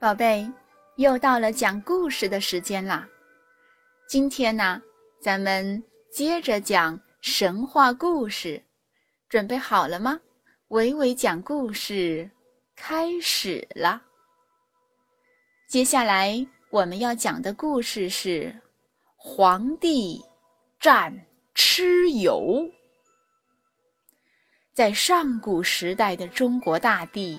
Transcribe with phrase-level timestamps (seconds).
[0.00, 0.50] 宝贝，
[0.96, 3.06] 又到了讲故事的时间啦！
[4.08, 4.80] 今天呢，
[5.20, 8.64] 咱们接着讲神话故事，
[9.28, 10.18] 准备好了吗？
[10.68, 12.30] 伟伟讲故事
[12.74, 14.00] 开始了。
[15.68, 18.58] 接下来我们要讲的故事是
[19.16, 20.18] 皇帝
[20.80, 21.14] 战
[21.54, 22.66] 蚩尤。
[24.72, 27.38] 在上古时代的中国大地。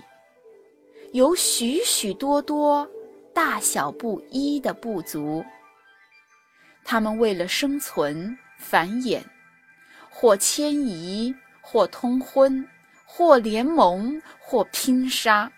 [1.13, 2.87] 有许许多多
[3.33, 5.43] 大小不一的部族，
[6.85, 9.21] 他们为了生存繁衍，
[10.09, 12.65] 或迁移，或通婚，
[13.05, 15.51] 或联盟，或拼杀，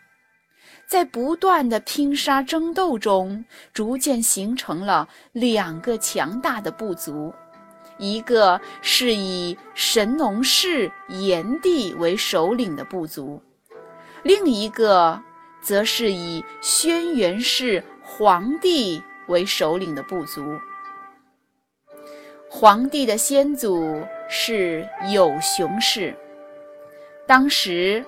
[0.88, 7.32] 在不断的拼杀争斗中，逐渐形成了两个强大的部族：
[8.00, 13.40] 一个是以神农氏炎帝为首领的部族，
[14.24, 15.22] 另一个。
[15.64, 20.44] 则是以轩辕氏黄帝为首领的部族。
[22.50, 26.14] 黄帝的先祖是有熊氏。
[27.26, 28.06] 当时，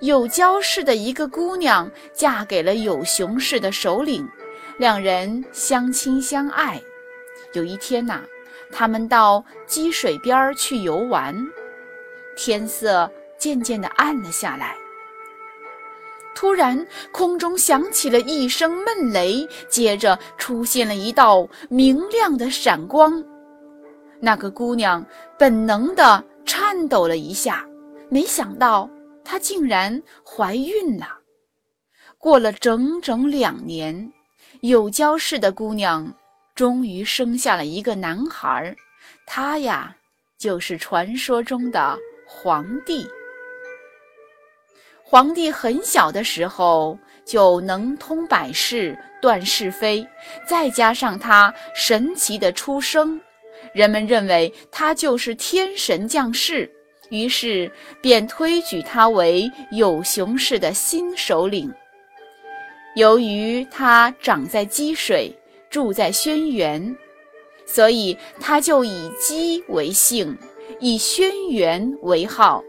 [0.00, 4.26] 有焦氏的一个姑娘嫁给了有熊氏的首领，
[4.78, 6.80] 两人相亲相爱。
[7.52, 8.22] 有一天呐，
[8.72, 11.34] 他们到积水边去游玩，
[12.36, 14.76] 天色渐渐地暗了下来。
[16.36, 23.24] 突然，空中响起了一声闷雷，接着出现了一道明亮的闪光。
[24.20, 25.04] 那个姑娘
[25.38, 27.66] 本能地颤抖了一下，
[28.10, 28.88] 没想到
[29.24, 31.08] 她竟然怀孕了。
[32.18, 34.12] 过了整整两年，
[34.60, 36.06] 有焦氏的姑娘
[36.54, 38.76] 终于生下了一个男孩，
[39.26, 39.96] 他呀，
[40.36, 43.06] 就是传说中的皇帝。
[45.08, 50.04] 皇帝很小的时候就能通百事、断是非，
[50.48, 53.20] 再加上他神奇的出生，
[53.72, 56.68] 人们认为他就是天神降世，
[57.10, 57.70] 于是
[58.00, 61.72] 便推举他为有熊氏的新首领。
[62.96, 65.32] 由于他长在积水，
[65.70, 66.92] 住在轩辕，
[67.64, 70.36] 所以他就以姬为姓，
[70.80, 72.60] 以轩辕为号。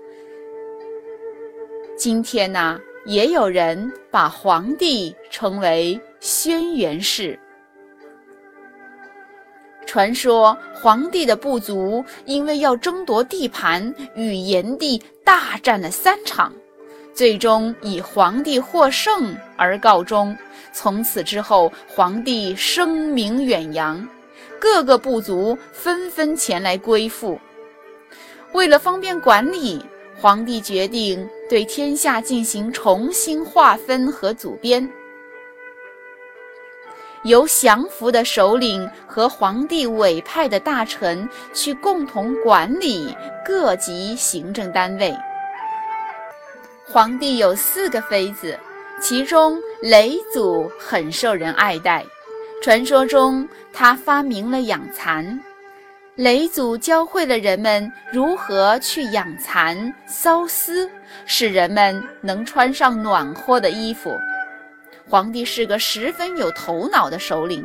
[1.97, 7.38] 今天呢，也有人把皇帝称为轩辕氏。
[9.88, 16.53] 传说皇帝的部族因为要争夺地盘，与炎帝大战了三场，
[17.16, 20.38] 最终以皇帝获胜而告终。
[20.72, 24.07] 从此之后，皇帝声名远扬，
[24.62, 27.40] 各个部族纷纷前来归附。
[28.53, 29.84] 为了方便管理。
[30.19, 34.89] 皇帝决定对天下进行重新划分和组编，
[37.23, 45.16] 由降服的首领和皇帝委派的大臣去共同管理各级行政单位。
[46.83, 48.57] 皇帝有四个妃子，
[49.00, 52.03] 其中嫘祖很受人爱戴，
[52.63, 55.39] 传说中他发明了养蚕。
[56.17, 60.89] 嫘祖教会了人们如何去养蚕、缫丝，
[61.28, 64.11] 使人们能穿上暖和的衣服。
[65.07, 67.63] 皇帝是个十分有头脑的首领，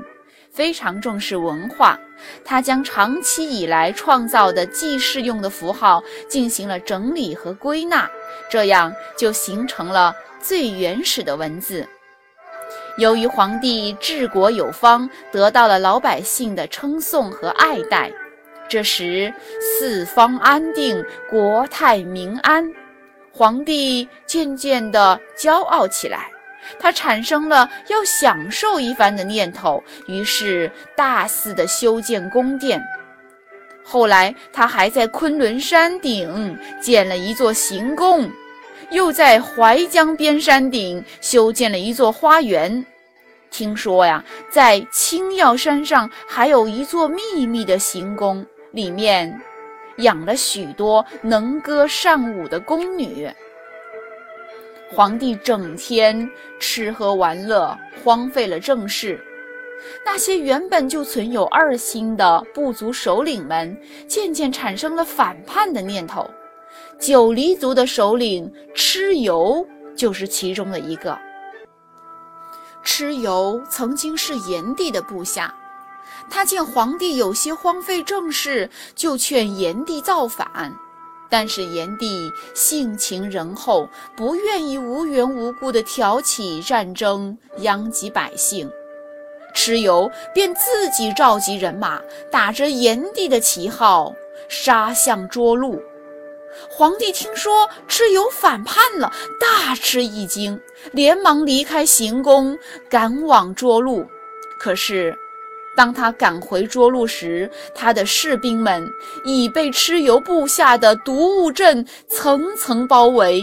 [0.51, 1.99] 非常重视文化。
[2.45, 8.07] 他将长期以来创造的记事用的符号进行了整理和归纳，
[8.51, 11.89] 这样就形成了最原始的文字。
[12.99, 18.13] 由于皇帝治国有方，得到了老百姓的称颂和爱戴。
[18.69, 22.67] 这时，四方安定，国泰民安，
[23.31, 26.31] 皇帝渐渐地骄傲起来。
[26.79, 32.83] 他产生了要享受一番的念头，于是大肆地修建宫殿。
[33.85, 38.31] 后来，他还在昆仑山顶建了一座行宫，
[38.91, 42.87] 又在淮江边山顶修建了一座花园。
[43.51, 48.47] 听说呀，在青要山上还有一座秘密的行宫。
[48.73, 49.41] 里面
[49.99, 53.31] 养了许多能歌善舞的宫女。
[54.91, 56.29] 皇帝整天
[56.59, 57.75] 吃喝玩乐，
[58.05, 59.19] 荒废了政事。
[60.05, 63.77] 那些原本就存有二心的部族首领们，
[64.07, 66.29] 渐渐产生了反叛的念头。
[66.99, 69.67] 九黎族的首领蚩尤
[69.97, 71.19] 就是其中的一个。
[72.85, 75.55] 蚩尤曾经是炎帝的部下。
[76.31, 80.75] 他见皇帝有些荒废政事，就劝炎帝造反。
[81.29, 88.71] 但是炎帝性情仁厚，不愿意无缘无故地挑起战争，殃及百姓。
[89.55, 92.01] 蚩尤便自己召集人马，
[92.31, 94.15] 打着炎帝的旗号，
[94.49, 95.83] 杀向涿鹿。
[96.71, 99.11] 皇帝听说蚩尤反叛了，
[99.41, 100.61] 大吃一惊，
[100.93, 102.59] 连忙离开行宫，
[102.91, 104.07] 赶往涿鹿。
[104.59, 105.19] 可是，
[105.83, 108.89] 当他赶回涿鹿时，他的士兵们
[109.25, 113.43] 已被蚩尤布下的毒雾阵层层包围，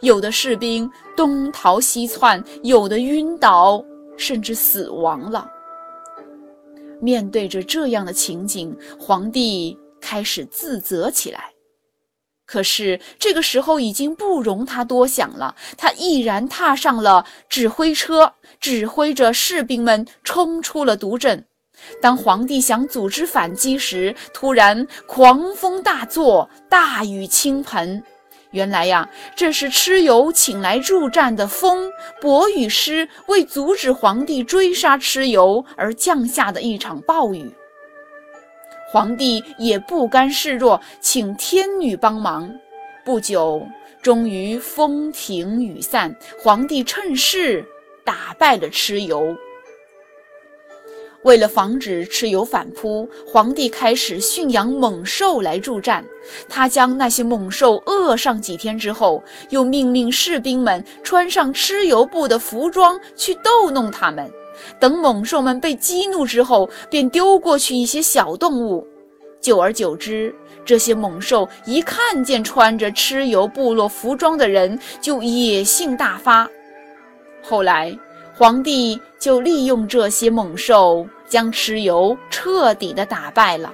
[0.00, 3.80] 有的士兵东逃西窜，有的晕倒，
[4.16, 5.48] 甚至死亡了。
[7.00, 11.52] 面对着这样的情景，皇帝开始自责起来。
[12.46, 21.46] 可是这个时候已经不容他多想了，他毅然踏上了指挥车，指挥着士兵们冲出了毒阵。
[22.00, 28.02] 当皇帝想组织反击时，突然狂风大作，大雨倾盆。
[28.52, 31.88] 原来呀，这是蚩尤请来助战的风
[32.20, 37.48] 伯雨师，为阻止皇帝追杀蚩尤而降下的一场暴雨。
[38.92, 42.52] 皇帝也不甘示弱，请天女帮忙。
[43.04, 43.64] 不久，
[44.02, 46.12] 终于风停雨散，
[46.42, 47.64] 皇帝趁势
[48.04, 49.32] 打败了蚩尤。
[51.22, 56.04] 为了防止蚩尤反扑，皇帝开始驯养猛兽来助战。
[56.48, 64.30] 他将那些猛兽饿上几天之后，又命令士兵们穿上蚩尤部的服装去逗弄它们。
[64.78, 68.86] 等猛兽们被激怒之后，便丢过去一些小动物。
[69.40, 70.34] 久而久之，
[70.66, 76.48] 这些猛兽一看见穿着蚩尤部落服装的人，就野性大发。
[77.42, 77.98] 后来，
[78.40, 83.70] 皇帝就利用这些猛兽，将蚩尤彻底的打败了。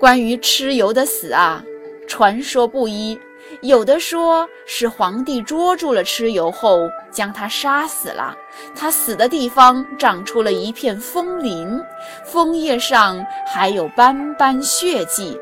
[0.00, 1.62] 关于蚩尤的死啊，
[2.08, 3.16] 传说不一。
[3.60, 6.80] 有的说是皇帝捉住了蚩尤后
[7.12, 8.36] 将他杀死了，
[8.74, 11.80] 他死的地方长出了一片枫林，
[12.24, 15.38] 枫叶上还有斑斑血迹。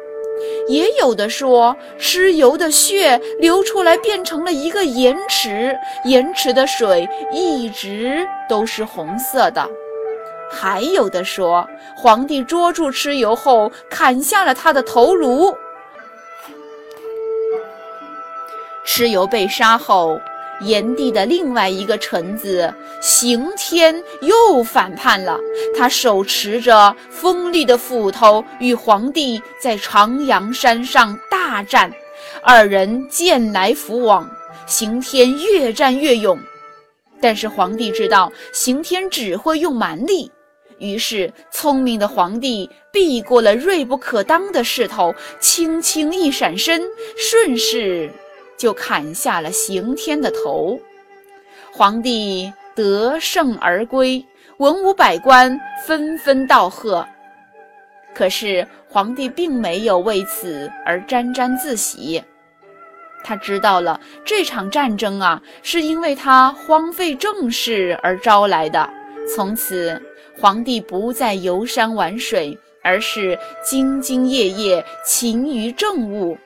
[0.68, 9.68] 也有的说蚩尤的血流出来变成了一个盐池，盐池的水一直都是红色的。
[10.50, 11.66] 还有的说
[11.96, 15.54] 皇帝捉住蚩尤后砍下了他的头颅。
[18.84, 20.20] 蚩尤被杀后，
[20.62, 25.38] 炎帝的另外一个臣子刑天又反叛了。
[25.76, 31.92] 他手持着锋利的斧头，与皇帝在长阳山上大战。
[32.42, 34.28] 二人剑来斧往，
[34.66, 36.38] 刑天越战越勇。
[37.20, 40.30] 但是皇帝知道刑天只会用蛮力，
[40.78, 46.82] 于是聪明的皇帝避过了锐不可当的势头，轻轻一闪身，
[47.16, 48.10] 顺势。
[48.56, 50.78] 就砍下了刑天的头，
[51.72, 54.24] 皇帝得胜而归，
[54.58, 57.06] 文武百官纷纷道贺。
[58.14, 62.22] 可是皇帝并没有为此而沾沾自喜，
[63.24, 68.88] 他知道了这场战争啊，是因为他荒废政事而招来的。
[69.34, 70.00] 从此，
[70.38, 76.36] 皇帝不再游山玩水，而是兢兢业业，勤于政务。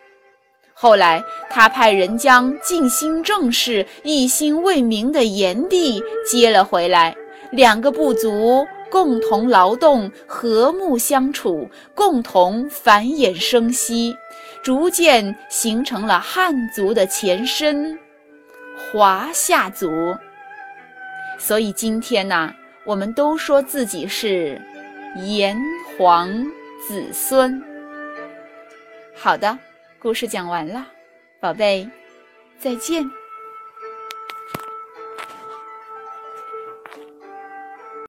[0.79, 7.17] 后来，他派人将尽心政事、一心为民的炎帝接了回来，
[7.51, 14.15] 两个部族共同劳动，和睦相处，共同繁衍生息，
[14.63, 17.99] 逐渐形成了汉族的前身——
[18.93, 20.15] 华夏族。
[21.39, 22.53] 所以今天呢，
[22.85, 24.61] 我们都说自己是
[25.25, 25.59] 炎
[25.97, 26.31] 黄
[26.87, 27.63] 子孙。
[29.15, 29.59] 好的。
[30.07, 30.87] 故事讲完了，
[31.41, 31.85] 宝贝，
[32.61, 33.05] 再见。